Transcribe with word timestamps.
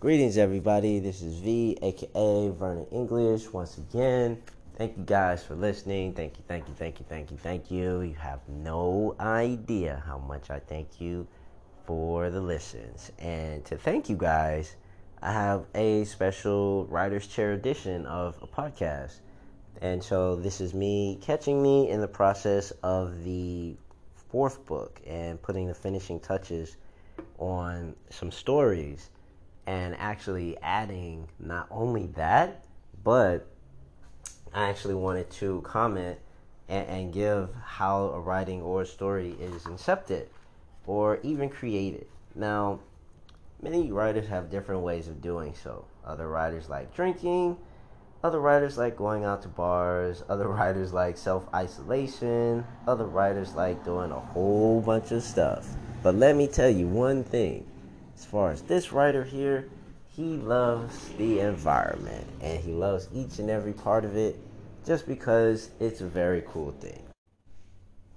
Greetings, 0.00 0.38
everybody. 0.38 0.98
This 0.98 1.20
is 1.20 1.40
V, 1.40 1.76
aka 1.82 2.48
Vernon 2.48 2.86
English. 2.90 3.52
Once 3.52 3.76
again, 3.76 4.42
thank 4.78 4.96
you 4.96 5.04
guys 5.04 5.44
for 5.44 5.54
listening. 5.54 6.14
Thank 6.14 6.38
you, 6.38 6.44
thank 6.48 6.66
you, 6.68 6.74
thank 6.74 7.00
you, 7.00 7.04
thank 7.06 7.30
you, 7.30 7.36
thank 7.36 7.70
you. 7.70 8.00
You 8.00 8.14
have 8.14 8.40
no 8.48 9.14
idea 9.20 10.02
how 10.06 10.16
much 10.16 10.48
I 10.48 10.58
thank 10.58 11.02
you 11.02 11.28
for 11.84 12.30
the 12.30 12.40
listens. 12.40 13.12
And 13.18 13.62
to 13.66 13.76
thank 13.76 14.08
you 14.08 14.16
guys, 14.16 14.74
I 15.20 15.34
have 15.34 15.66
a 15.74 16.04
special 16.06 16.86
Writer's 16.86 17.26
Chair 17.26 17.52
edition 17.52 18.06
of 18.06 18.38
a 18.40 18.46
podcast. 18.46 19.20
And 19.82 20.02
so 20.02 20.34
this 20.34 20.62
is 20.62 20.72
me 20.72 21.18
catching 21.20 21.62
me 21.62 21.90
in 21.90 22.00
the 22.00 22.08
process 22.08 22.70
of 22.82 23.22
the 23.22 23.76
fourth 24.30 24.64
book 24.64 24.98
and 25.06 25.42
putting 25.42 25.66
the 25.66 25.74
finishing 25.74 26.20
touches 26.20 26.78
on 27.38 27.94
some 28.08 28.30
stories 28.30 29.10
and 29.70 29.94
actually 30.00 30.58
adding 30.62 31.28
not 31.38 31.68
only 31.70 32.08
that, 32.08 32.64
but 33.04 33.46
I 34.52 34.68
actually 34.68 34.96
wanted 34.96 35.30
to 35.30 35.60
comment 35.60 36.18
and, 36.68 36.88
and 36.88 37.12
give 37.12 37.50
how 37.64 38.06
a 38.06 38.18
writing 38.18 38.62
or 38.62 38.82
a 38.82 38.86
story 38.86 39.36
is 39.40 39.62
incepted 39.62 40.26
or 40.88 41.20
even 41.22 41.48
created. 41.48 42.08
Now, 42.34 42.80
many 43.62 43.92
writers 43.92 44.26
have 44.26 44.50
different 44.50 44.82
ways 44.82 45.06
of 45.06 45.22
doing 45.22 45.54
so. 45.54 45.84
Other 46.04 46.28
writers 46.28 46.68
like 46.68 46.92
drinking, 46.92 47.56
other 48.24 48.40
writers 48.40 48.76
like 48.76 48.96
going 48.96 49.22
out 49.24 49.40
to 49.42 49.48
bars, 49.48 50.24
other 50.28 50.48
writers 50.58 50.92
like 50.92 51.16
self 51.16 51.44
isolation, 51.54 52.64
other 52.88 53.06
writers 53.06 53.54
like 53.54 53.84
doing 53.84 54.10
a 54.10 54.18
whole 54.18 54.80
bunch 54.80 55.12
of 55.12 55.22
stuff. 55.22 55.68
But 56.02 56.16
let 56.16 56.34
me 56.34 56.48
tell 56.48 56.70
you 56.70 56.88
one 56.88 57.22
thing 57.22 57.70
as 58.20 58.26
far 58.26 58.50
as 58.50 58.60
this 58.62 58.92
writer 58.92 59.24
here, 59.24 59.66
he 60.08 60.36
loves 60.36 61.08
the 61.16 61.40
environment 61.40 62.26
and 62.42 62.62
he 62.62 62.70
loves 62.70 63.08
each 63.14 63.38
and 63.38 63.48
every 63.48 63.72
part 63.72 64.04
of 64.04 64.14
it 64.14 64.38
just 64.84 65.06
because 65.06 65.70
it's 65.80 66.02
a 66.02 66.06
very 66.06 66.42
cool 66.46 66.70
thing. 66.72 67.02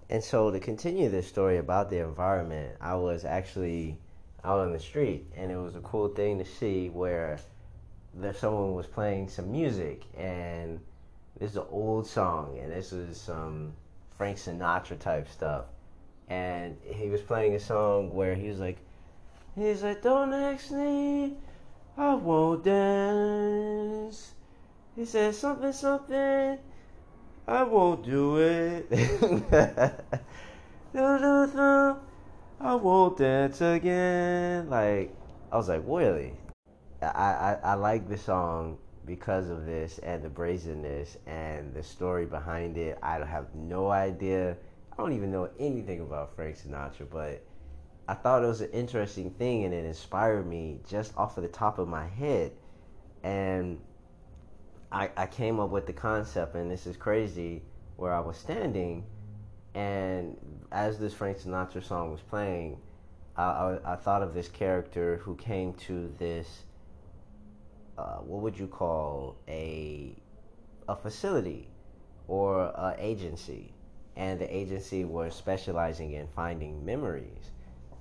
And 0.09 0.21
so, 0.21 0.51
to 0.51 0.59
continue 0.59 1.07
this 1.07 1.25
story 1.25 1.57
about 1.57 1.89
the 1.89 1.99
environment, 1.99 2.75
I 2.81 2.95
was 2.95 3.23
actually 3.23 3.97
out 4.43 4.59
on 4.59 4.73
the 4.73 4.79
street 4.79 5.25
and 5.37 5.49
it 5.49 5.55
was 5.55 5.77
a 5.77 5.79
cool 5.79 6.09
thing 6.09 6.37
to 6.37 6.45
see 6.45 6.89
where 6.89 7.39
there 8.13 8.33
someone 8.33 8.73
was 8.73 8.87
playing 8.87 9.29
some 9.29 9.49
music 9.53 10.03
and 10.17 10.81
this 11.39 11.51
is 11.51 11.57
an 11.57 11.63
old 11.71 12.05
song 12.05 12.59
and 12.61 12.73
this 12.73 12.91
was 12.91 13.15
some 13.17 13.71
Frank 14.17 14.37
Sinatra 14.37 14.99
type 14.99 15.29
stuff 15.29 15.63
and 16.27 16.77
he 16.83 17.07
was 17.07 17.21
playing 17.21 17.55
a 17.55 17.59
song 17.59 18.13
where 18.13 18.35
he 18.35 18.49
was 18.49 18.59
like 18.59 18.77
He's 19.55 19.83
like, 19.83 20.01
don't 20.01 20.33
ask 20.33 20.71
me, 20.71 21.35
I 21.95 22.15
won't 22.15 22.63
dance. 22.63 24.33
He 24.95 25.05
said 25.05 25.35
something, 25.35 25.71
something, 25.71 26.57
I 27.47 27.63
won't 27.63 28.03
do 28.03 28.37
it. 28.37 28.89
no, 30.93 31.17
no, 31.17 31.45
no, 31.53 31.99
I 32.59 32.73
won't 32.73 33.17
dance 33.19 33.61
again. 33.61 34.71
Like, 34.71 35.15
I 35.51 35.57
was 35.57 35.69
like, 35.69 35.83
really? 35.85 36.33
I, 37.03 37.05
I, 37.05 37.57
I 37.63 37.73
like 37.75 38.09
the 38.09 38.17
song 38.17 38.79
because 39.05 39.49
of 39.49 39.67
this 39.67 39.99
and 39.99 40.23
the 40.23 40.29
brazenness 40.29 41.17
and 41.27 41.75
the 41.75 41.83
story 41.83 42.25
behind 42.25 42.77
it. 42.77 42.97
I 43.03 43.23
have 43.23 43.53
no 43.53 43.91
idea. 43.91 44.57
I 44.91 44.95
don't 44.97 45.13
even 45.13 45.31
know 45.31 45.49
anything 45.59 46.01
about 46.01 46.35
Frank 46.35 46.57
Sinatra, 46.57 47.07
but 47.11 47.43
I 48.07 48.13
thought 48.15 48.43
it 48.43 48.47
was 48.47 48.61
an 48.61 48.71
interesting 48.71 49.31
thing 49.31 49.63
and 49.63 49.73
it 49.73 49.85
inspired 49.85 50.45
me 50.45 50.79
just 50.87 51.15
off 51.17 51.37
of 51.37 51.43
the 51.43 51.49
top 51.49 51.79
of 51.79 51.87
my 51.87 52.05
head. 52.05 52.51
And 53.23 53.79
I, 54.91 55.09
I 55.15 55.25
came 55.27 55.59
up 55.59 55.69
with 55.69 55.87
the 55.87 55.93
concept, 55.93 56.55
and 56.55 56.69
this 56.69 56.85
is 56.85 56.97
crazy, 56.97 57.63
where 57.95 58.13
I 58.13 58.19
was 58.19 58.37
standing, 58.37 59.05
and 59.73 60.37
as 60.71 60.99
this 60.99 61.13
Frank 61.13 61.39
Sinatra 61.39 61.83
song 61.83 62.11
was 62.11 62.21
playing, 62.21 62.77
I, 63.35 63.43
I, 63.43 63.93
I 63.93 63.95
thought 63.95 64.21
of 64.21 64.33
this 64.33 64.49
character 64.49 65.17
who 65.23 65.35
came 65.35 65.73
to 65.73 66.13
this, 66.19 66.63
uh, 67.97 68.17
what 68.17 68.41
would 68.43 68.59
you 68.59 68.67
call 68.67 69.37
a, 69.47 70.15
a 70.87 70.95
facility 70.95 71.69
or 72.27 72.65
a 72.65 72.95
agency, 72.99 73.73
and 74.15 74.39
the 74.39 74.55
agency 74.55 75.05
was 75.05 75.33
specializing 75.33 76.11
in 76.11 76.27
finding 76.27 76.85
memories 76.85 77.51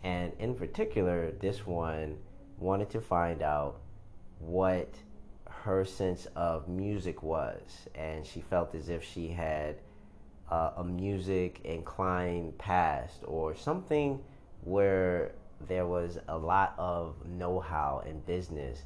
and 0.05 0.33
in 0.39 0.55
particular, 0.55 1.33
this 1.41 1.67
one 1.67 2.19
wanted 2.59 2.91
to 2.91 3.01
find 3.01 3.43
out 3.43 3.81
what 4.39 4.93
her 5.49 5.85
sense 5.85 6.27
of 6.35 6.69
music 6.69 7.23
was. 7.23 7.87
And 7.95 8.27
she 8.27 8.41
felt 8.41 8.75
as 8.75 8.89
if 8.89 9.05
she 9.05 9.29
had 9.29 9.77
uh, 10.51 10.73
a 10.77 10.85
music 10.85 11.61
inclined 11.65 12.59
past 12.59 13.21
or 13.25 13.55
something 13.55 14.21
where 14.65 15.33
there 15.69 15.87
was 15.87 16.19
a 16.29 16.37
lot 16.37 16.75
of 16.79 17.15
know 17.27 17.61
how 17.61 18.03
and 18.05 18.25
business 18.27 18.83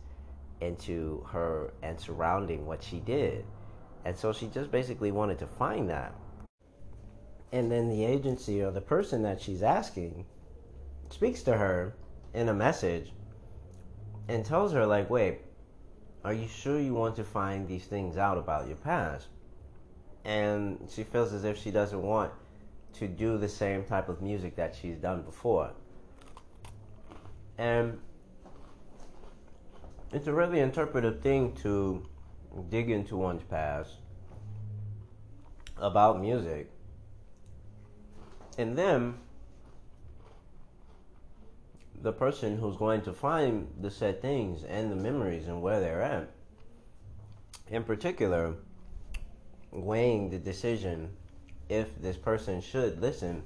into 0.61 1.25
her 1.31 1.73
and 1.83 1.99
surrounding 1.99 2.67
what 2.67 2.83
she 2.83 3.01
did. 3.01 3.45
And 4.05 4.17
so 4.17 4.33
she 4.33 4.49
just 4.49 4.71
basically 4.71 5.13
wanted 5.13 5.39
to 5.39 5.47
find 5.47 5.89
that. 5.89 6.15
And 7.53 7.71
then 7.73 7.89
the 7.89 8.05
agency 8.05 8.63
or 8.63 8.71
the 8.71 8.81
person 8.81 9.23
that 9.23 9.41
she's 9.41 9.63
asking 9.63 10.27
speaks 11.09 11.43
to 11.43 11.57
her 11.57 11.95
in 12.35 12.49
a 12.49 12.55
message 12.55 13.13
and 14.29 14.45
tells 14.45 14.73
her 14.73 14.87
like 14.87 15.09
wait 15.09 15.41
are 16.27 16.33
you 16.33 16.49
sure 16.49 16.81
you 16.81 16.93
want 16.93 17.15
to 17.15 17.23
find 17.23 17.69
these 17.69 17.85
things 17.85 18.17
out 18.17 18.37
about 18.37 18.67
your 18.67 18.77
past? 18.79 19.29
And 20.25 20.89
she 20.91 21.05
feels 21.05 21.33
as 21.33 21.45
if 21.45 21.57
she 21.57 21.71
doesn't 21.71 22.03
want 22.03 22.33
to 22.95 23.07
do 23.07 23.39
the 23.39 23.49
same 23.49 23.85
type 23.85 24.09
of 24.09 24.21
music 24.21 24.57
that 24.57 24.75
she's 24.75 24.97
done 24.97 25.23
before. 25.23 25.71
And 27.59 28.01
it's 30.13 30.27
a 30.27 30.33
really 30.33 30.59
interpretive 30.59 31.21
thing 31.21 31.53
to 31.63 32.05
dig 32.71 32.91
into 32.91 33.17
one's 33.17 33.45
past 33.45 33.93
about 35.77 36.21
music. 36.21 36.73
And 38.59 38.77
then 38.77 39.15
the 42.03 42.13
person 42.13 42.59
who's 42.59 42.77
going 42.77 43.03
to 43.03 43.13
find 43.13 43.69
the 43.81 43.91
said 43.91 44.21
things 44.21 44.65
and 44.65 44.91
the 44.91 44.97
memories 44.97 45.49
and 45.49 45.63
where 45.63 45.81
they're 45.81 46.03
at. 46.03 46.31
In 47.69 47.85
particular, 47.85 48.55
weighing 49.73 50.31
the 50.31 50.39
decision 50.39 51.11
if 51.69 52.01
this 52.01 52.17
person 52.17 52.61
should 52.61 53.01
listen 53.01 53.43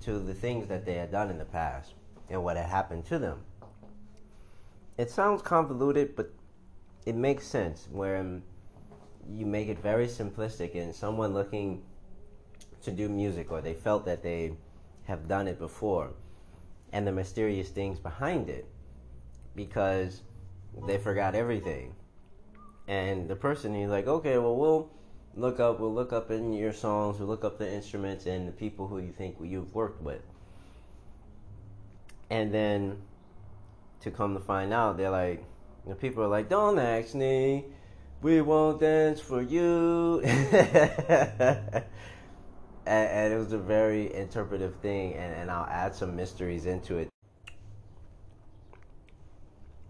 to 0.00 0.18
the 0.18 0.34
things 0.34 0.68
that 0.68 0.84
they 0.84 0.94
had 0.94 1.10
done 1.10 1.30
in 1.30 1.38
the 1.38 1.44
past 1.44 1.94
and 2.28 2.42
what 2.42 2.56
had 2.56 2.66
happened 2.66 3.04
to 3.06 3.18
them. 3.18 3.40
It 4.98 5.10
sounds 5.10 5.42
convoluted, 5.42 6.16
but 6.16 6.32
it 7.04 7.14
makes 7.14 7.46
sense 7.46 7.88
where 7.90 8.40
you 9.30 9.46
make 9.46 9.68
it 9.68 9.78
very 9.78 10.06
simplistic 10.06 10.74
and 10.74 10.94
someone 10.94 11.32
looking 11.32 11.82
to 12.82 12.90
do 12.90 13.08
music 13.08 13.50
or 13.50 13.60
they 13.60 13.74
felt 13.74 14.04
that 14.04 14.22
they 14.22 14.52
have 15.04 15.28
done 15.28 15.48
it 15.48 15.58
before 15.58 16.10
and 16.92 17.06
the 17.06 17.12
mysterious 17.12 17.68
things 17.68 17.98
behind 17.98 18.48
it 18.48 18.66
because 19.54 20.22
they 20.86 20.98
forgot 20.98 21.34
everything. 21.34 21.94
And 22.88 23.28
the 23.28 23.36
person 23.36 23.74
is 23.74 23.90
like, 23.90 24.06
okay, 24.06 24.38
well, 24.38 24.56
we'll 24.56 24.90
look 25.34 25.58
up, 25.60 25.80
we'll 25.80 25.94
look 25.94 26.12
up 26.12 26.30
in 26.30 26.52
your 26.52 26.72
songs, 26.72 27.18
we'll 27.18 27.28
look 27.28 27.44
up 27.44 27.58
the 27.58 27.70
instruments 27.70 28.26
and 28.26 28.46
the 28.46 28.52
people 28.52 28.86
who 28.86 28.98
you 28.98 29.12
think 29.12 29.36
you've 29.42 29.74
worked 29.74 30.02
with. 30.02 30.22
And 32.30 32.52
then 32.52 32.98
to 34.00 34.10
come 34.10 34.34
to 34.34 34.40
find 34.40 34.72
out, 34.72 34.96
they're 34.96 35.10
like, 35.10 35.44
the 35.86 35.94
people 35.94 36.22
are 36.22 36.28
like, 36.28 36.48
don't 36.48 36.78
ask 36.78 37.14
me, 37.14 37.64
we 38.22 38.40
won't 38.40 38.80
dance 38.80 39.20
for 39.20 39.42
you. 39.42 40.22
and, 42.86 43.10
and, 43.10 43.34
it 43.34 43.36
was 43.36 43.52
a 43.52 43.58
very 43.58 44.14
interpretive 44.14 44.76
thing, 44.76 45.14
and, 45.14 45.34
and 45.34 45.50
I'll 45.50 45.66
add 45.66 45.94
some 45.94 46.14
mysteries 46.14 46.66
into 46.66 46.98
it. 46.98 47.08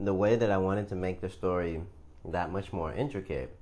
The 0.01 0.15
way 0.15 0.37
that 0.37 0.51
I 0.51 0.57
wanted 0.57 0.89
to 0.89 0.95
make 0.95 1.21
the 1.21 1.31
story 1.31 1.83
that 2.25 2.51
much 2.51 2.73
more 2.73 2.93
intricate 2.93 3.57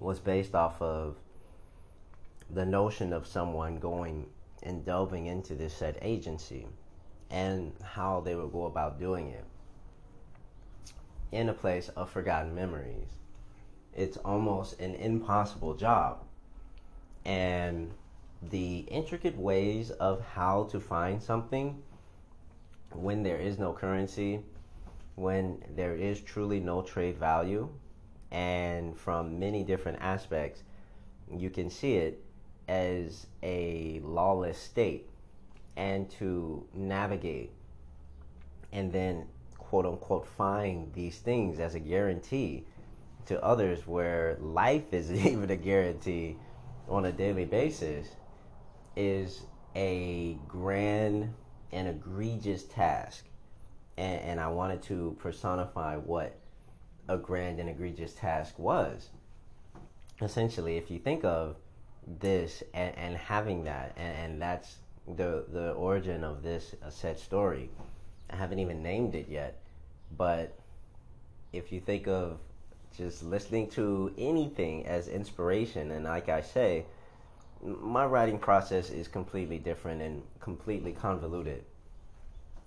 was 0.00 0.18
based 0.18 0.54
off 0.54 0.80
of 0.80 1.16
the 2.50 2.64
notion 2.64 3.12
of 3.12 3.26
someone 3.26 3.78
going 3.78 4.26
and 4.62 4.84
delving 4.84 5.26
into 5.26 5.54
this 5.54 5.74
said 5.74 5.98
agency 6.02 6.66
and 7.30 7.72
how 7.82 8.20
they 8.20 8.34
would 8.34 8.52
go 8.52 8.66
about 8.66 8.98
doing 8.98 9.28
it 9.28 9.44
in 11.30 11.48
a 11.48 11.52
place 11.52 11.88
of 11.90 12.10
forgotten 12.10 12.54
memories. 12.54 13.08
It's 13.94 14.16
almost 14.18 14.80
an 14.80 14.94
impossible 14.94 15.74
job. 15.74 16.24
And 17.24 17.92
the 18.42 18.78
intricate 18.88 19.36
ways 19.36 19.90
of 19.90 20.20
how 20.20 20.64
to 20.64 20.80
find 20.80 21.22
something 21.22 21.82
when 22.92 23.22
there 23.22 23.38
is 23.38 23.58
no 23.58 23.72
currency 23.72 24.42
when 25.18 25.60
there 25.74 25.96
is 25.96 26.20
truly 26.20 26.60
no 26.60 26.80
trade 26.80 27.18
value, 27.18 27.68
and 28.30 28.96
from 28.96 29.38
many 29.38 29.64
different 29.64 29.98
aspects, 30.00 30.62
you 31.34 31.50
can 31.50 31.68
see 31.68 31.96
it 31.96 32.22
as 32.68 33.26
a 33.42 34.00
lawless 34.04 34.58
state, 34.58 35.08
and 35.76 36.08
to 36.10 36.64
navigate 36.74 37.52
and 38.72 38.92
then 38.92 39.26
quote 39.56 39.86
unquote 39.86 40.26
find 40.26 40.92
these 40.92 41.18
things 41.18 41.58
as 41.58 41.74
a 41.74 41.80
guarantee 41.80 42.64
to 43.26 43.42
others 43.42 43.86
where 43.86 44.36
life 44.40 44.92
isn't 44.92 45.16
even 45.26 45.50
a 45.50 45.56
guarantee 45.56 46.36
on 46.88 47.04
a 47.04 47.12
daily 47.12 47.44
basis 47.44 48.08
is 48.98 49.42
a 49.76 50.36
grand 50.48 51.32
and 51.72 51.88
egregious 51.88 52.64
task. 52.64 53.24
And, 53.96 54.20
and 54.22 54.40
I 54.40 54.48
wanted 54.48 54.82
to 54.84 55.16
personify 55.20 55.96
what 55.96 56.36
a 57.08 57.16
grand 57.16 57.60
and 57.60 57.70
egregious 57.70 58.12
task 58.12 58.58
was. 58.58 59.08
Essentially, 60.20 60.76
if 60.76 60.90
you 60.90 60.98
think 60.98 61.24
of 61.24 61.56
this 62.20 62.62
and, 62.74 62.96
and 62.96 63.16
having 63.16 63.64
that, 63.64 63.94
and, 63.96 64.16
and, 64.16 64.42
that's 64.42 64.76
the 65.16 65.44
the 65.52 65.72
origin 65.72 66.24
of 66.24 66.42
this 66.42 66.74
uh, 66.84 66.90
set 66.90 67.18
story. 67.18 67.70
I 68.30 68.36
haven't 68.36 68.58
even 68.58 68.82
named 68.82 69.14
it 69.14 69.28
yet, 69.28 69.60
but 70.16 70.58
if 71.52 71.72
you 71.72 71.80
think 71.80 72.08
of 72.08 72.38
just 72.96 73.22
listening 73.22 73.68
to 73.70 74.12
anything 74.18 74.86
as 74.86 75.08
inspiration, 75.08 75.92
and 75.92 76.04
like 76.04 76.28
I 76.28 76.40
say, 76.40 76.84
my 77.62 78.04
writing 78.06 78.38
process 78.38 78.90
is 78.90 79.08
completely 79.08 79.58
different 79.58 80.00
and 80.00 80.22
completely 80.40 80.92
convoluted. 80.92 81.64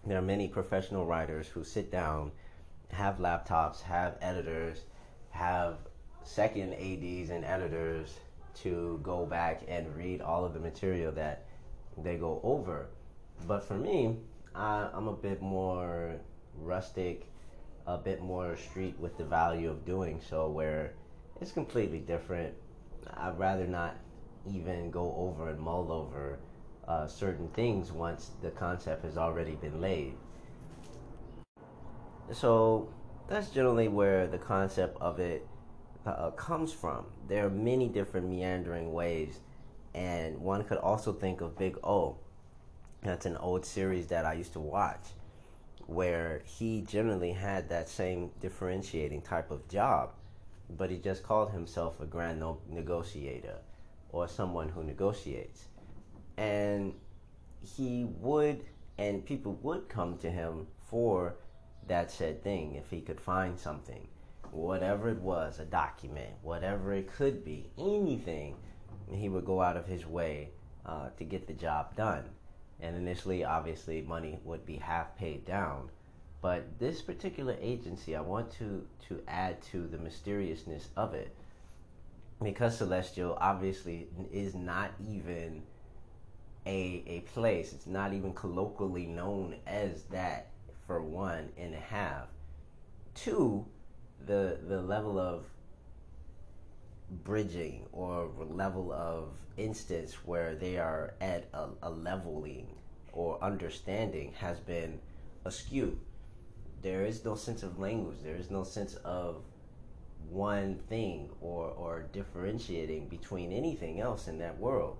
There 0.05 0.17
are 0.17 0.23
many 0.23 0.47
professional 0.47 1.05
writers 1.05 1.47
who 1.47 1.63
sit 1.63 1.91
down, 1.91 2.31
have 2.89 3.17
laptops, 3.17 3.81
have 3.81 4.17
editors, 4.21 4.81
have 5.29 5.77
second 6.23 6.73
ADs 6.73 7.29
and 7.29 7.45
editors 7.45 8.19
to 8.53 8.99
go 9.03 9.25
back 9.25 9.61
and 9.67 9.95
read 9.95 10.21
all 10.21 10.43
of 10.43 10.53
the 10.53 10.59
material 10.59 11.11
that 11.13 11.45
they 11.97 12.17
go 12.17 12.41
over. 12.43 12.87
But 13.47 13.63
for 13.63 13.75
me, 13.75 14.17
I, 14.53 14.89
I'm 14.93 15.07
a 15.07 15.13
bit 15.13 15.41
more 15.41 16.15
rustic, 16.59 17.27
a 17.87 17.97
bit 17.97 18.21
more 18.21 18.57
street 18.57 18.99
with 18.99 19.17
the 19.17 19.23
value 19.23 19.69
of 19.69 19.85
doing 19.85 20.19
so, 20.27 20.49
where 20.49 20.93
it's 21.39 21.51
completely 21.51 21.99
different. 21.99 22.53
I'd 23.15 23.39
rather 23.39 23.65
not 23.65 23.95
even 24.49 24.91
go 24.91 25.13
over 25.17 25.49
and 25.49 25.59
mull 25.59 25.91
over 25.91 26.39
uh, 26.87 27.07
certain 27.07 27.47
things 27.49 27.91
once 27.91 28.31
the 28.41 28.51
concept 28.51 29.05
has 29.05 29.17
already 29.17 29.55
been 29.55 29.79
laid. 29.79 30.13
So 32.31 32.89
that's 33.27 33.49
generally 33.49 33.87
where 33.87 34.27
the 34.27 34.37
concept 34.37 34.97
of 35.01 35.19
it 35.19 35.47
uh, 36.05 36.31
comes 36.31 36.73
from. 36.73 37.05
There 37.27 37.45
are 37.45 37.49
many 37.49 37.87
different 37.87 38.29
meandering 38.29 38.93
ways, 38.93 39.39
and 39.93 40.39
one 40.39 40.63
could 40.63 40.77
also 40.77 41.13
think 41.13 41.41
of 41.41 41.57
Big 41.57 41.77
O. 41.83 42.17
That's 43.03 43.25
an 43.25 43.37
old 43.37 43.65
series 43.65 44.07
that 44.07 44.25
I 44.25 44.33
used 44.33 44.53
to 44.53 44.59
watch, 44.59 45.09
where 45.85 46.41
he 46.45 46.81
generally 46.81 47.33
had 47.33 47.69
that 47.69 47.89
same 47.89 48.31
differentiating 48.39 49.21
type 49.21 49.51
of 49.51 49.67
job, 49.67 50.11
but 50.69 50.89
he 50.89 50.97
just 50.97 51.23
called 51.23 51.51
himself 51.51 51.99
a 51.99 52.05
grand 52.05 52.39
no- 52.39 52.59
negotiator 52.69 53.57
or 54.11 54.27
someone 54.27 54.69
who 54.69 54.83
negotiates. 54.83 55.67
And 56.37 56.93
he 57.61 58.05
would, 58.19 58.63
and 58.97 59.25
people 59.25 59.59
would 59.61 59.89
come 59.89 60.17
to 60.19 60.29
him 60.29 60.67
for 60.89 61.35
that 61.87 62.11
said 62.11 62.43
thing 62.43 62.75
if 62.75 62.89
he 62.89 63.01
could 63.01 63.19
find 63.19 63.59
something 63.59 64.07
whatever 64.51 65.09
it 65.09 65.19
was, 65.19 65.59
a 65.59 65.65
document, 65.65 66.31
whatever 66.41 66.93
it 66.93 67.11
could 67.11 67.43
be, 67.43 67.69
anything, 67.77 68.55
he 69.11 69.29
would 69.29 69.45
go 69.45 69.61
out 69.61 69.77
of 69.77 69.85
his 69.85 70.05
way 70.05 70.49
uh, 70.85 71.09
to 71.17 71.23
get 71.23 71.47
the 71.47 71.53
job 71.53 71.95
done. 71.95 72.23
And 72.79 72.95
initially, 72.95 73.43
obviously, 73.43 74.01
money 74.01 74.39
would 74.43 74.65
be 74.65 74.77
half 74.77 75.15
paid 75.17 75.45
down. 75.45 75.89
But 76.41 76.79
this 76.79 77.01
particular 77.01 77.55
agency, 77.61 78.15
I 78.15 78.21
want 78.21 78.51
to, 78.57 78.85
to 79.07 79.21
add 79.27 79.61
to 79.63 79.87
the 79.87 79.97
mysteriousness 79.97 80.89
of 80.97 81.13
it. 81.13 81.35
Because 82.43 82.77
Celestial 82.77 83.37
obviously 83.39 84.07
is 84.31 84.55
not 84.55 84.91
even 85.07 85.61
a, 86.65 87.03
a 87.07 87.19
place, 87.33 87.73
it's 87.73 87.87
not 87.87 88.13
even 88.13 88.33
colloquially 88.33 89.05
known 89.05 89.55
as 89.67 90.03
that, 90.05 90.51
for 90.87 91.01
one 91.01 91.49
and 91.57 91.73
a 91.73 91.79
half. 91.79 92.27
Two, 93.13 93.65
the 94.25 94.59
the 94.67 94.81
level 94.81 95.19
of 95.19 95.45
bridging 97.23 97.85
or 97.91 98.29
level 98.49 98.91
of 98.91 99.29
instance 99.57 100.25
where 100.25 100.55
they 100.55 100.77
are 100.77 101.13
at 101.21 101.47
a, 101.53 101.67
a 101.83 101.89
leveling 101.89 102.67
or 103.13 103.43
understanding 103.43 104.33
has 104.39 104.59
been 104.59 104.99
askew. 105.45 105.99
There 106.81 107.05
is 107.05 107.23
no 107.23 107.35
sense 107.35 107.63
of 107.63 107.79
language. 107.79 108.17
There 108.23 108.35
is 108.35 108.49
no 108.49 108.63
sense 108.63 108.95
of 109.03 109.43
one 110.29 110.79
thing 110.89 111.29
or 111.41 111.67
or 111.67 112.05
differentiating 112.13 113.07
between 113.07 113.51
anything 113.51 113.99
else 113.99 114.27
in 114.27 114.37
that 114.39 114.57
world. 114.59 114.97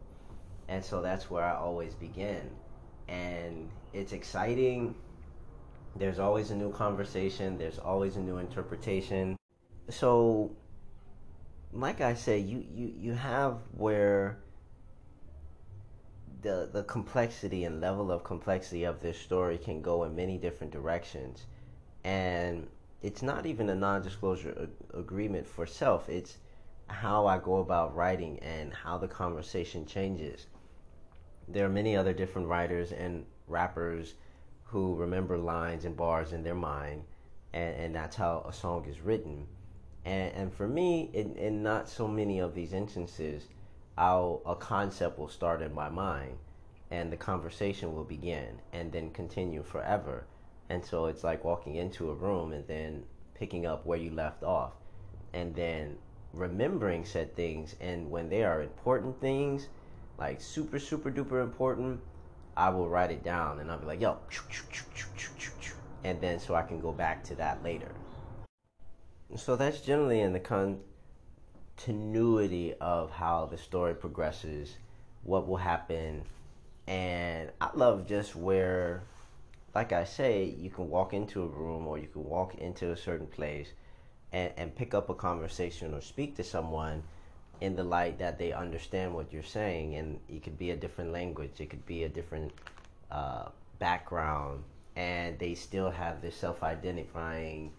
And 0.67 0.83
so 0.83 1.01
that's 1.01 1.29
where 1.29 1.43
I 1.43 1.55
always 1.55 1.93
begin. 1.95 2.49
And 3.07 3.69
it's 3.93 4.13
exciting 4.13 4.95
there's 5.95 6.19
always 6.19 6.51
a 6.51 6.55
new 6.55 6.71
conversation, 6.71 7.57
there's 7.57 7.79
always 7.79 8.15
a 8.15 8.21
new 8.21 8.37
interpretation. 8.37 9.37
So 9.89 10.55
like 11.73 12.01
I 12.01 12.13
said, 12.13 12.45
you, 12.45 12.63
you, 12.73 12.93
you 12.97 13.13
have 13.13 13.57
where 13.75 14.37
the 16.41 16.69
the 16.71 16.83
complexity 16.83 17.65
and 17.65 17.79
level 17.81 18.11
of 18.11 18.23
complexity 18.23 18.83
of 18.83 18.99
this 18.99 19.19
story 19.19 19.57
can 19.57 19.81
go 19.81 20.03
in 20.05 20.15
many 20.15 20.37
different 20.37 20.71
directions. 20.71 21.45
And 22.03 22.67
it's 23.01 23.21
not 23.21 23.45
even 23.45 23.69
a 23.69 23.75
non-disclosure 23.75 24.55
ag- 24.61 24.99
agreement 24.99 25.47
for 25.47 25.65
self. 25.65 26.07
It's 26.09 26.37
how 26.87 27.25
I 27.25 27.37
go 27.39 27.57
about 27.57 27.95
writing 27.95 28.39
and 28.39 28.73
how 28.73 28.97
the 28.97 29.07
conversation 29.07 29.85
changes. 29.85 30.47
There 31.47 31.65
are 31.65 31.69
many 31.69 31.95
other 31.95 32.13
different 32.13 32.47
writers 32.47 32.91
and 32.91 33.25
rappers 33.47 34.13
who 34.65 34.95
remember 34.95 35.37
lines 35.37 35.85
and 35.85 35.97
bars 35.97 36.31
in 36.31 36.43
their 36.43 36.55
mind, 36.55 37.03
and, 37.53 37.75
and 37.75 37.95
that's 37.95 38.15
how 38.15 38.45
a 38.47 38.53
song 38.53 38.85
is 38.85 39.01
written. 39.01 39.47
And, 40.05 40.33
and 40.33 40.53
for 40.53 40.67
me, 40.67 41.09
in, 41.13 41.35
in 41.35 41.63
not 41.63 41.89
so 41.89 42.07
many 42.07 42.39
of 42.39 42.53
these 42.53 42.73
instances, 42.73 43.47
I'll, 43.97 44.41
a 44.45 44.55
concept 44.55 45.19
will 45.19 45.27
start 45.27 45.61
in 45.61 45.73
my 45.73 45.89
mind, 45.89 46.37
and 46.89 47.11
the 47.11 47.17
conversation 47.17 47.93
will 47.93 48.03
begin 48.03 48.59
and 48.71 48.91
then 48.91 49.11
continue 49.11 49.63
forever. 49.63 50.25
And 50.71 50.85
so 50.85 51.07
it's 51.07 51.21
like 51.25 51.43
walking 51.43 51.75
into 51.75 52.11
a 52.11 52.13
room 52.13 52.53
and 52.53 52.65
then 52.65 53.03
picking 53.33 53.65
up 53.65 53.85
where 53.85 53.97
you 53.97 54.09
left 54.11 54.41
off, 54.41 54.71
and 55.33 55.53
then 55.53 55.97
remembering 56.31 57.03
said 57.03 57.35
things. 57.35 57.75
And 57.81 58.09
when 58.09 58.29
they 58.29 58.45
are 58.45 58.61
important 58.61 59.19
things, 59.19 59.67
like 60.17 60.39
super, 60.39 60.79
super 60.79 61.11
duper 61.11 61.43
important, 61.43 61.99
I 62.55 62.69
will 62.69 62.87
write 62.87 63.11
it 63.11 63.21
down 63.21 63.59
and 63.59 63.69
I'll 63.69 63.79
be 63.79 63.85
like, 63.85 63.99
yo, 63.99 64.17
and 66.05 66.21
then 66.21 66.39
so 66.39 66.55
I 66.55 66.61
can 66.61 66.79
go 66.79 66.93
back 66.93 67.21
to 67.25 67.35
that 67.35 67.61
later. 67.63 67.91
So 69.35 69.57
that's 69.57 69.81
generally 69.81 70.21
in 70.21 70.31
the 70.31 70.39
continuity 71.77 72.75
of 72.79 73.11
how 73.11 73.45
the 73.45 73.57
story 73.57 73.93
progresses, 73.93 74.77
what 75.23 75.49
will 75.49 75.57
happen, 75.57 76.21
and 76.87 77.49
I 77.59 77.71
love 77.75 78.07
just 78.07 78.37
where, 78.37 79.03
like 79.73 79.93
I 79.93 80.03
say, 80.03 80.43
you 80.43 80.69
can 80.69 80.89
walk 80.89 81.13
into 81.13 81.43
a 81.43 81.47
room 81.47 81.87
or 81.87 81.97
you 81.97 82.07
can 82.07 82.25
walk 82.25 82.55
into 82.55 82.91
a 82.91 82.97
certain 82.97 83.27
place 83.27 83.69
and, 84.33 84.51
and 84.57 84.75
pick 84.75 84.93
up 84.93 85.09
a 85.09 85.13
conversation 85.13 85.93
or 85.93 86.01
speak 86.01 86.35
to 86.37 86.43
someone 86.43 87.03
in 87.61 87.75
the 87.75 87.83
light 87.83 88.19
that 88.19 88.37
they 88.37 88.51
understand 88.51 89.13
what 89.13 89.31
you're 89.31 89.43
saying. 89.43 89.95
And 89.95 90.19
it 90.27 90.43
could 90.43 90.57
be 90.57 90.71
a 90.71 90.75
different 90.75 91.11
language. 91.11 91.59
It 91.59 91.69
could 91.69 91.85
be 91.85 92.03
a 92.03 92.09
different 92.09 92.51
uh, 93.11 93.49
background. 93.79 94.63
And 94.97 95.39
they 95.39 95.55
still 95.55 95.89
have 95.89 96.21
this 96.21 96.35
self-identifying 96.35 97.71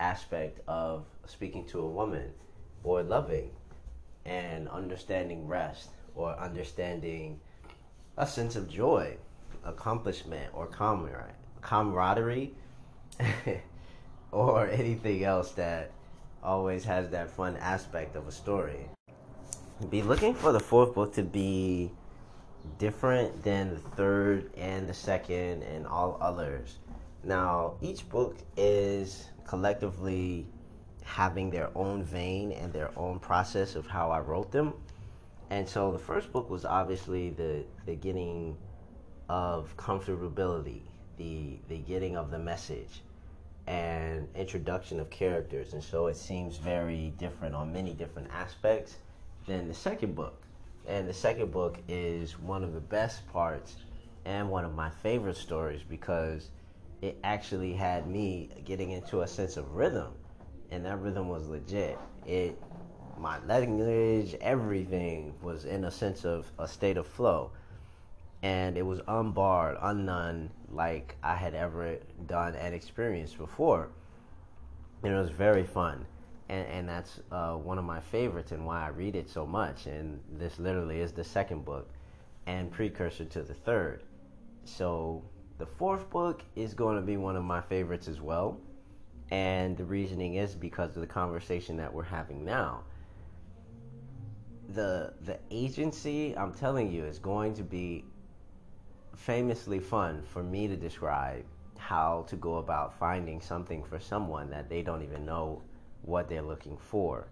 aspect 0.00 0.60
of 0.66 1.04
speaking 1.26 1.64
to 1.66 1.80
a 1.80 1.86
woman 1.86 2.32
or 2.82 3.02
loving 3.02 3.50
and 4.24 4.68
understanding 4.68 5.46
rest 5.46 5.90
or 6.16 6.36
understanding 6.40 7.38
a 8.16 8.26
sense 8.26 8.56
of 8.56 8.68
joy 8.68 9.16
accomplishment 9.66 10.50
or 10.52 10.66
camaraderie 11.60 12.54
or 14.32 14.68
anything 14.68 15.24
else 15.24 15.52
that 15.52 15.90
always 16.42 16.84
has 16.84 17.10
that 17.10 17.30
fun 17.30 17.56
aspect 17.56 18.16
of 18.16 18.28
a 18.28 18.32
story 18.32 18.88
be 19.90 20.02
looking 20.02 20.34
for 20.34 20.52
the 20.52 20.60
fourth 20.60 20.94
book 20.94 21.14
to 21.14 21.22
be 21.22 21.90
different 22.78 23.42
than 23.42 23.70
the 23.70 23.80
third 23.80 24.50
and 24.56 24.88
the 24.88 24.94
second 24.94 25.62
and 25.62 25.86
all 25.86 26.16
others. 26.20 26.78
Now, 27.22 27.74
each 27.82 28.08
book 28.08 28.38
is 28.56 29.28
collectively 29.44 30.46
having 31.04 31.50
their 31.50 31.70
own 31.76 32.02
vein 32.02 32.52
and 32.52 32.72
their 32.72 32.90
own 32.96 33.18
process 33.20 33.76
of 33.76 33.86
how 33.86 34.10
I 34.10 34.20
wrote 34.20 34.50
them. 34.50 34.72
And 35.50 35.68
so 35.68 35.92
the 35.92 35.98
first 35.98 36.32
book 36.32 36.50
was 36.50 36.64
obviously 36.64 37.30
the 37.30 37.64
beginning 37.84 38.56
of 39.28 39.76
comfortability, 39.76 40.82
the 41.16 41.58
the 41.68 41.78
getting 41.78 42.16
of 42.16 42.30
the 42.30 42.38
message 42.38 43.02
and 43.66 44.28
introduction 44.34 45.00
of 45.00 45.10
characters. 45.10 45.72
And 45.72 45.82
so 45.82 46.06
it 46.06 46.16
seems 46.16 46.56
very 46.56 47.12
different 47.18 47.54
on 47.54 47.72
many 47.72 47.94
different 47.94 48.28
aspects 48.32 48.96
than 49.46 49.68
the 49.68 49.74
second 49.74 50.14
book. 50.14 50.42
And 50.86 51.08
the 51.08 51.14
second 51.14 51.50
book 51.50 51.78
is 51.88 52.38
one 52.38 52.62
of 52.62 52.72
the 52.72 52.80
best 52.80 53.26
parts 53.32 53.76
and 54.24 54.48
one 54.50 54.64
of 54.64 54.74
my 54.74 54.90
favorite 54.90 55.36
stories 55.36 55.82
because 55.82 56.50
it 57.02 57.18
actually 57.24 57.72
had 57.72 58.06
me 58.06 58.50
getting 58.64 58.92
into 58.92 59.22
a 59.22 59.26
sense 59.26 59.56
of 59.56 59.72
rhythm 59.72 60.12
and 60.70 60.84
that 60.84 61.00
rhythm 61.00 61.28
was 61.28 61.48
legit. 61.48 61.98
It 62.24 62.60
my 63.18 63.38
language, 63.46 64.36
everything 64.40 65.34
was 65.40 65.64
in 65.64 65.84
a 65.84 65.90
sense 65.90 66.24
of 66.24 66.50
a 66.58 66.68
state 66.68 66.96
of 66.96 67.06
flow. 67.06 67.50
And 68.42 68.76
it 68.76 68.82
was 68.82 69.00
unbarred, 69.08 69.76
unknown, 69.80 70.50
like 70.70 71.16
I 71.22 71.34
had 71.34 71.54
ever 71.54 71.98
done 72.26 72.54
and 72.54 72.74
experienced 72.74 73.38
before. 73.38 73.88
And 75.02 75.12
it 75.12 75.16
was 75.16 75.30
very 75.30 75.64
fun. 75.64 76.06
And, 76.48 76.66
and 76.68 76.88
that's 76.88 77.20
uh, 77.32 77.54
one 77.54 77.78
of 77.78 77.84
my 77.84 78.00
favorites 78.00 78.52
and 78.52 78.64
why 78.64 78.84
I 78.84 78.88
read 78.88 79.16
it 79.16 79.28
so 79.28 79.46
much. 79.46 79.86
And 79.86 80.20
this 80.38 80.58
literally 80.58 81.00
is 81.00 81.12
the 81.12 81.24
second 81.24 81.64
book 81.64 81.88
and 82.46 82.70
precursor 82.70 83.24
to 83.24 83.42
the 83.42 83.54
third. 83.54 84.02
So 84.64 85.22
the 85.58 85.66
fourth 85.66 86.08
book 86.10 86.42
is 86.54 86.74
going 86.74 86.96
to 86.96 87.02
be 87.02 87.16
one 87.16 87.36
of 87.36 87.44
my 87.44 87.60
favorites 87.60 88.06
as 88.06 88.20
well 88.20 88.60
and 89.30 89.76
the 89.76 89.84
reasoning 89.84 90.34
is 90.34 90.54
because 90.54 90.94
of 90.94 91.00
the 91.00 91.06
conversation 91.06 91.76
that 91.76 91.92
we're 91.92 92.04
having 92.04 92.44
now. 92.44 92.82
The 94.68 95.12
the 95.24 95.38
agency, 95.50 96.36
I'm 96.36 96.52
telling 96.52 96.90
you, 96.92 97.04
is 97.04 97.18
going 97.18 97.54
to 97.54 97.62
be 97.62 98.04
famously 99.16 99.80
fun 99.80 100.22
for 100.22 100.42
me 100.42 100.68
to 100.68 100.76
describe 100.76 101.44
how 101.78 102.24
to 102.28 102.36
go 102.36 102.56
about 102.56 102.98
finding 102.98 103.40
something 103.40 103.82
for 103.82 103.98
someone 103.98 104.50
that 104.50 104.68
they 104.68 104.82
don't 104.82 105.02
even 105.02 105.24
know 105.24 105.62
what 106.02 106.28
they're 106.28 106.42
looking 106.42 106.76
for 106.76 107.26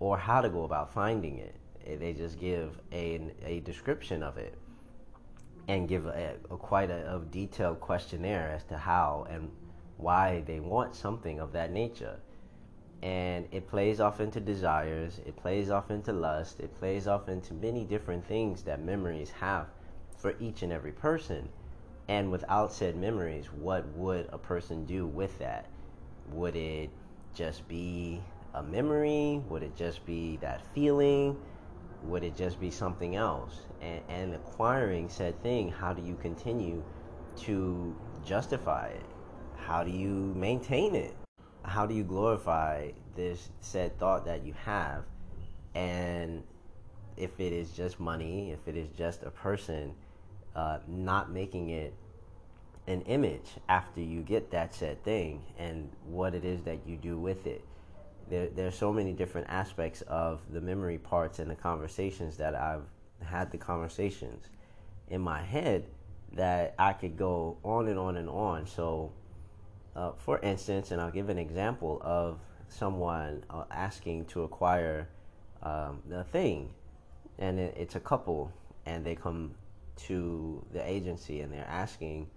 or 0.00 0.18
how 0.18 0.40
to 0.40 0.48
go 0.48 0.64
about 0.64 0.92
finding 0.92 1.38
it. 1.38 1.54
Eh, 1.86 1.96
they 1.96 2.12
just 2.12 2.38
give 2.38 2.78
a, 2.92 3.20
a 3.44 3.60
description 3.60 4.22
of 4.22 4.36
it 4.36 4.58
and 5.68 5.88
give 5.88 6.06
a, 6.06 6.34
a 6.50 6.56
quite 6.56 6.90
a, 6.90 7.16
a 7.16 7.20
detailed 7.30 7.80
questionnaire 7.80 8.50
as 8.50 8.64
to 8.64 8.76
how 8.76 9.26
and 9.30 9.50
why 9.96 10.42
they 10.46 10.60
want 10.60 10.94
something 10.94 11.38
of 11.38 11.52
that 11.52 11.72
nature. 11.72 12.18
And 13.02 13.46
it 13.50 13.66
plays 13.68 14.00
off 14.00 14.20
into 14.20 14.40
desires, 14.40 15.20
it 15.26 15.36
plays 15.36 15.70
off 15.70 15.90
into 15.90 16.12
lust, 16.12 16.60
it 16.60 16.76
plays 16.78 17.06
off 17.06 17.28
into 17.28 17.54
many 17.54 17.84
different 17.84 18.24
things 18.26 18.62
that 18.62 18.82
memories 18.82 19.30
have 19.30 19.66
for 20.22 20.34
each 20.40 20.62
and 20.62 20.72
every 20.72 20.92
person. 20.92 21.50
And 22.08 22.30
without 22.30 22.72
said 22.72 22.96
memories, 22.96 23.46
what 23.52 23.86
would 23.96 24.28
a 24.32 24.38
person 24.38 24.86
do 24.86 25.06
with 25.06 25.38
that? 25.40 25.68
Would 26.32 26.56
it 26.56 26.90
just 27.34 27.68
be 27.68 28.20
a 28.54 28.62
memory? 28.62 29.42
Would 29.50 29.62
it 29.62 29.76
just 29.76 30.06
be 30.06 30.38
that 30.38 30.62
feeling? 30.74 31.36
Would 32.04 32.24
it 32.24 32.36
just 32.36 32.58
be 32.60 32.70
something 32.70 33.16
else? 33.16 33.60
And, 33.82 34.00
and 34.08 34.34
acquiring 34.34 35.10
said 35.10 35.42
thing, 35.42 35.70
how 35.70 35.92
do 35.92 36.02
you 36.02 36.16
continue 36.16 36.82
to 37.36 37.94
justify 38.24 38.88
it? 38.88 39.06
how 39.62 39.84
do 39.84 39.90
you 39.90 40.34
maintain 40.36 40.94
it? 40.94 41.16
How 41.64 41.86
do 41.86 41.94
you 41.94 42.02
glorify 42.02 42.90
this 43.14 43.48
said 43.60 43.98
thought 43.98 44.24
that 44.24 44.44
you 44.44 44.54
have? 44.64 45.04
And 45.74 46.42
if 47.16 47.38
it 47.38 47.52
is 47.52 47.70
just 47.70 48.00
money, 48.00 48.50
if 48.50 48.66
it 48.66 48.76
is 48.76 48.88
just 48.96 49.22
a 49.22 49.30
person, 49.30 49.94
uh, 50.54 50.78
not 50.86 51.30
making 51.30 51.70
it 51.70 51.94
an 52.86 53.02
image 53.02 53.50
after 53.68 54.00
you 54.00 54.20
get 54.20 54.50
that 54.50 54.74
said 54.74 55.02
thing 55.04 55.42
and 55.58 55.88
what 56.04 56.34
it 56.34 56.44
is 56.44 56.62
that 56.62 56.78
you 56.86 56.96
do 56.96 57.18
with 57.18 57.46
it. 57.46 57.64
There, 58.28 58.48
there's 58.48 58.74
so 58.74 58.92
many 58.92 59.12
different 59.12 59.48
aspects 59.48 60.02
of 60.02 60.40
the 60.50 60.60
memory 60.60 60.98
parts 60.98 61.38
and 61.38 61.50
the 61.50 61.54
conversations 61.54 62.36
that 62.38 62.54
I've 62.54 62.84
had 63.22 63.50
the 63.52 63.58
conversations 63.58 64.46
in 65.08 65.20
my 65.20 65.42
head 65.42 65.84
that 66.32 66.74
I 66.78 66.92
could 66.92 67.16
go 67.16 67.58
on 67.62 67.88
and 67.88 67.98
on 67.98 68.16
and 68.16 68.28
on. 68.28 68.66
So 68.66 69.12
uh, 69.94 70.12
for 70.16 70.38
instance, 70.40 70.90
and 70.90 71.00
I'll 71.00 71.10
give 71.10 71.28
an 71.28 71.38
example 71.38 72.00
of 72.02 72.38
someone 72.68 73.44
uh, 73.50 73.64
asking 73.70 74.24
to 74.26 74.42
acquire 74.42 75.08
um, 75.62 76.02
the 76.08 76.24
thing, 76.24 76.70
and 77.38 77.60
it, 77.60 77.74
it's 77.76 77.94
a 77.94 78.00
couple, 78.00 78.50
and 78.86 79.04
they 79.04 79.14
come 79.14 79.54
to 80.06 80.64
the 80.72 80.88
agency 80.88 81.40
and 81.40 81.52
they're 81.52 81.66
asking 81.68 82.28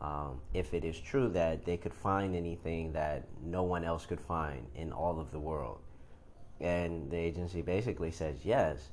um, 0.00 0.40
if 0.52 0.74
it 0.74 0.84
is 0.84 1.00
true 1.00 1.28
that 1.30 1.64
they 1.64 1.76
could 1.76 1.94
find 1.94 2.34
anything 2.34 2.92
that 2.92 3.24
no 3.42 3.62
one 3.62 3.84
else 3.84 4.04
could 4.06 4.20
find 4.20 4.66
in 4.74 4.92
all 4.92 5.18
of 5.18 5.30
the 5.30 5.38
world. 5.38 5.78
And 6.60 7.10
the 7.10 7.16
agency 7.16 7.62
basically 7.62 8.10
says 8.10 8.36
yes. 8.44 8.90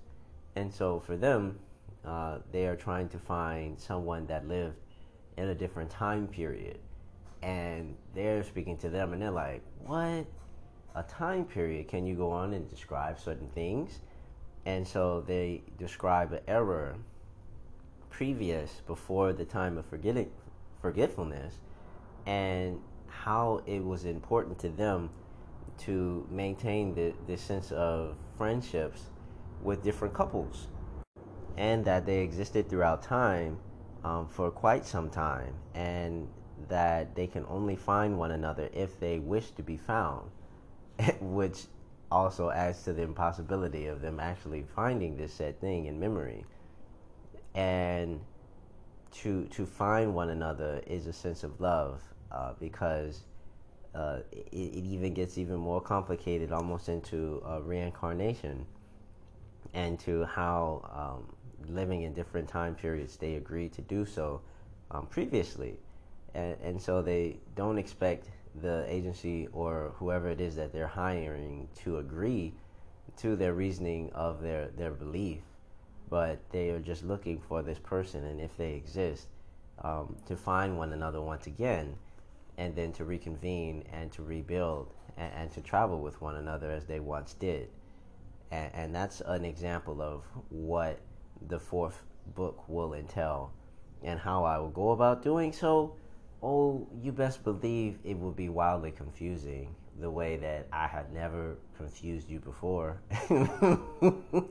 And 0.55 0.73
so 0.73 0.99
for 0.99 1.17
them, 1.17 1.59
uh, 2.05 2.39
they 2.51 2.65
are 2.65 2.75
trying 2.75 3.09
to 3.09 3.19
find 3.19 3.79
someone 3.79 4.25
that 4.27 4.47
lived 4.47 4.77
in 5.37 5.49
a 5.49 5.55
different 5.55 5.89
time 5.89 6.27
period 6.27 6.79
and 7.41 7.95
they're 8.13 8.43
speaking 8.43 8.77
to 8.77 8.89
them 8.89 9.13
and 9.13 9.21
they're 9.21 9.31
like, 9.31 9.61
What? 9.85 10.25
A 10.95 11.03
time 11.03 11.45
period? 11.45 11.87
Can 11.87 12.05
you 12.05 12.15
go 12.15 12.31
on 12.31 12.53
and 12.53 12.69
describe 12.69 13.19
certain 13.19 13.47
things? 13.49 13.99
And 14.65 14.87
so 14.87 15.23
they 15.25 15.63
describe 15.77 16.33
an 16.33 16.41
error 16.47 16.95
previous 18.11 18.81
before 18.85 19.33
the 19.33 19.45
time 19.45 19.77
of 19.77 19.85
forgetting 19.85 20.29
forgetfulness 20.81 21.55
and 22.25 22.79
how 23.07 23.61
it 23.65 23.83
was 23.83 24.05
important 24.05 24.59
to 24.59 24.69
them 24.69 25.09
to 25.77 26.27
maintain 26.29 26.93
the, 26.93 27.13
this 27.27 27.41
sense 27.41 27.71
of 27.71 28.15
friendships 28.37 29.03
with 29.63 29.83
different 29.83 30.13
couples 30.13 30.67
and 31.57 31.85
that 31.85 32.05
they 32.05 32.19
existed 32.19 32.69
throughout 32.69 33.01
time 33.01 33.57
um, 34.03 34.27
for 34.27 34.49
quite 34.49 34.85
some 34.85 35.09
time 35.09 35.53
and 35.75 36.27
that 36.69 37.15
they 37.15 37.27
can 37.27 37.45
only 37.49 37.75
find 37.75 38.17
one 38.17 38.31
another 38.31 38.69
if 38.73 38.99
they 38.99 39.19
wish 39.19 39.51
to 39.51 39.63
be 39.63 39.77
found, 39.77 40.29
which 41.21 41.65
also 42.11 42.49
adds 42.49 42.83
to 42.83 42.93
the 42.93 43.01
impossibility 43.01 43.87
of 43.87 44.01
them 44.01 44.19
actually 44.19 44.63
finding 44.75 45.17
this 45.17 45.33
said 45.33 45.59
thing 45.59 45.85
in 45.85 45.99
memory. 45.99 46.45
And 47.55 48.21
to 49.11 49.45
to 49.45 49.65
find 49.65 50.15
one 50.15 50.29
another 50.29 50.81
is 50.87 51.07
a 51.07 51.13
sense 51.13 51.43
of 51.43 51.59
love 51.59 52.01
uh, 52.31 52.53
because 52.59 53.25
uh, 53.93 54.19
it, 54.31 54.47
it, 54.51 54.85
even 54.85 55.13
gets 55.13 55.37
even 55.37 55.57
more 55.57 55.81
complicated, 55.81 56.51
almost 56.51 56.87
into 56.87 57.43
uh, 57.45 57.61
reincarnation, 57.61 58.65
and 59.73 59.99
to 59.99 60.23
how 60.25 60.89
um, 60.93 61.35
living 61.67 62.03
in 62.03 62.13
different 62.13 62.47
time 62.47 62.73
periods 62.73 63.17
they 63.17 63.35
agreed 63.35 63.73
to 63.73 63.81
do 63.81 64.05
so 64.05 64.41
um, 64.91 65.05
previously. 65.07 65.77
And, 66.33 66.55
and 66.63 66.81
so 66.81 67.01
they 67.01 67.37
don't 67.55 67.77
expect 67.77 68.29
the 68.61 68.85
agency 68.87 69.47
or 69.53 69.93
whoever 69.97 70.29
it 70.29 70.41
is 70.41 70.55
that 70.55 70.71
they're 70.73 70.87
hiring 70.87 71.67
to 71.83 71.97
agree 71.97 72.53
to 73.17 73.35
their 73.35 73.53
reasoning 73.53 74.09
of 74.13 74.41
their, 74.41 74.69
their 74.77 74.91
belief, 74.91 75.41
but 76.11 76.39
they 76.51 76.69
are 76.69 76.79
just 76.79 77.03
looking 77.03 77.39
for 77.39 77.63
this 77.63 77.79
person, 77.79 78.23
and 78.25 78.39
if 78.39 78.55
they 78.57 78.73
exist, 78.73 79.29
um, 79.83 80.15
to 80.27 80.35
find 80.35 80.77
one 80.77 80.93
another 80.93 81.21
once 81.21 81.47
again, 81.47 81.95
and 82.59 82.75
then 82.75 82.91
to 82.91 83.03
reconvene 83.03 83.83
and 83.91 84.11
to 84.11 84.21
rebuild 84.21 84.93
and, 85.17 85.33
and 85.33 85.51
to 85.53 85.61
travel 85.61 85.99
with 85.99 86.21
one 86.21 86.35
another 86.35 86.69
as 86.69 86.85
they 86.85 86.99
once 86.99 87.33
did. 87.33 87.69
And, 88.51 88.69
and 88.75 88.95
that's 88.95 89.21
an 89.21 89.45
example 89.45 90.03
of 90.03 90.23
what 90.49 90.99
the 91.47 91.57
fourth 91.59 92.03
book 92.35 92.69
will 92.69 92.93
entail 92.93 93.51
and 94.03 94.19
how 94.19 94.43
I 94.43 94.59
will 94.59 94.69
go 94.69 94.91
about 94.91 95.23
doing 95.23 95.51
so 95.51 95.95
oh, 96.43 96.87
you 97.01 97.11
best 97.11 97.43
believe 97.43 97.99
it 98.03 98.19
will 98.19 98.31
be 98.31 98.49
wildly 98.49 98.91
confusing 98.91 99.75
the 99.99 100.09
way 100.09 100.37
that 100.37 100.67
I 100.71 100.87
had 100.87 101.13
never 101.13 101.57
confused 101.77 102.29
you 102.29 102.39
before. 102.39 102.99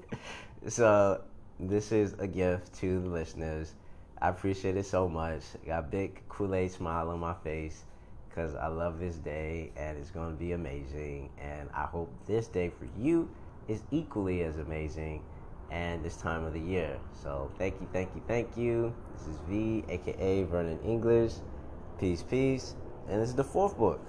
so, 0.68 1.20
this 1.68 1.92
is 1.92 2.14
a 2.18 2.26
gift 2.26 2.72
to 2.80 3.00
the 3.00 3.08
listeners. 3.08 3.74
I 4.20 4.28
appreciate 4.28 4.76
it 4.76 4.86
so 4.86 5.08
much. 5.08 5.42
Got 5.66 5.78
a 5.80 5.82
big 5.82 6.20
Kool 6.28 6.54
Aid 6.54 6.70
smile 6.70 7.10
on 7.10 7.20
my 7.20 7.34
face 7.34 7.84
because 8.28 8.54
I 8.54 8.68
love 8.68 8.98
this 8.98 9.16
day 9.16 9.72
and 9.76 9.98
it's 9.98 10.10
going 10.10 10.32
to 10.32 10.38
be 10.38 10.52
amazing. 10.52 11.30
And 11.38 11.68
I 11.74 11.82
hope 11.82 12.12
this 12.26 12.46
day 12.46 12.70
for 12.70 12.86
you 12.98 13.28
is 13.68 13.82
equally 13.90 14.42
as 14.42 14.58
amazing 14.58 15.22
and 15.70 16.04
this 16.04 16.16
time 16.16 16.44
of 16.44 16.52
the 16.52 16.60
year. 16.60 16.98
So, 17.12 17.50
thank 17.58 17.80
you, 17.80 17.88
thank 17.92 18.14
you, 18.14 18.22
thank 18.26 18.56
you. 18.56 18.94
This 19.12 19.26
is 19.26 19.36
V, 19.48 19.84
aka 19.88 20.42
Vernon 20.44 20.78
English. 20.84 21.34
Peace, 21.98 22.22
peace. 22.22 22.74
and 23.08 23.20
this 23.20 23.28
is 23.28 23.34
the 23.34 23.44
fourth 23.44 23.76
book. 23.76 24.00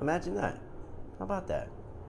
Imagine 0.00 0.34
that. 0.34 0.58
How 1.18 1.24
about 1.24 1.46
that? 1.48 1.77